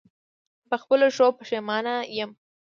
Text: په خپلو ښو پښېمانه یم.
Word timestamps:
په 0.69 0.75
خپلو 0.81 1.05
ښو 1.15 1.27
پښېمانه 1.39 1.95
یم. 2.17 2.31